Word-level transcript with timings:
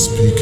speak. 0.00 0.39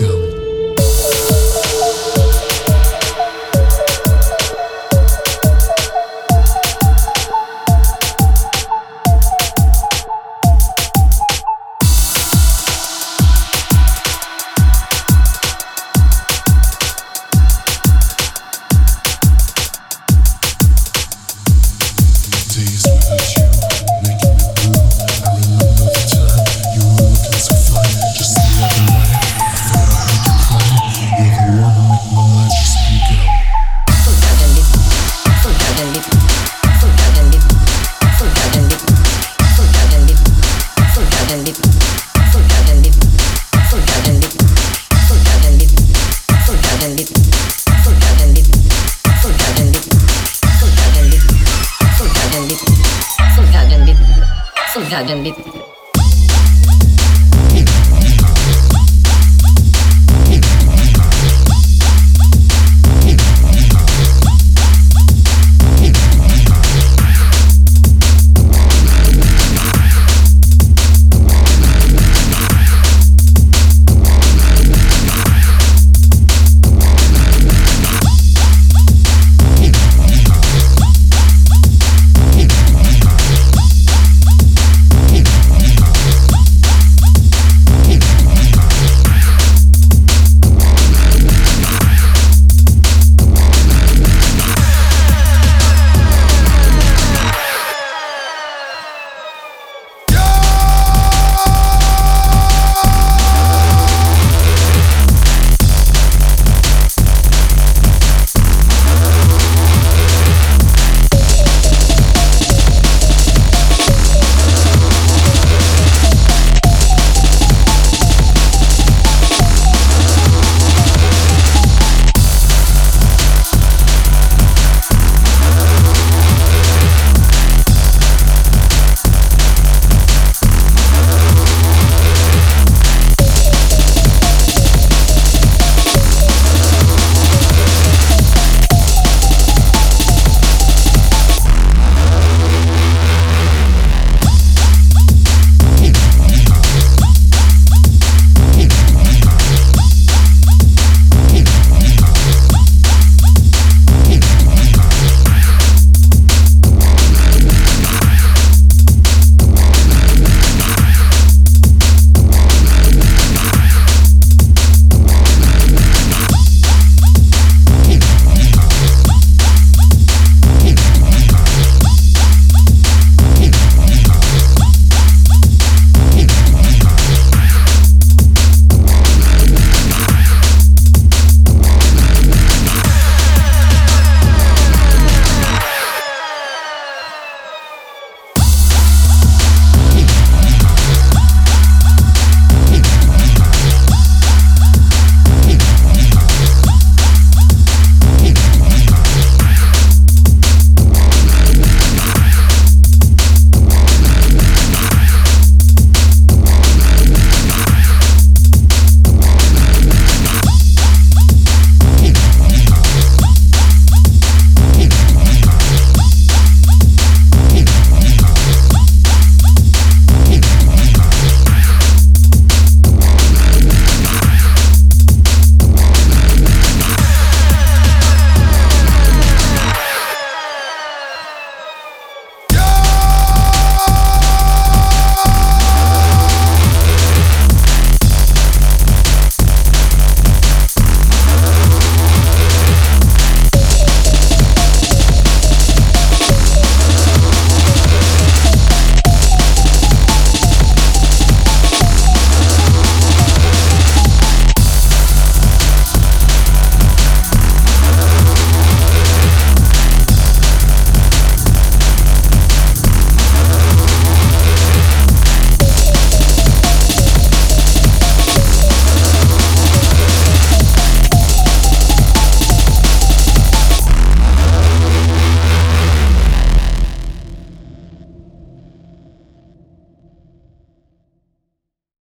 Güzel 54.79 55.07
canım 55.07 55.25
bir 55.25 55.58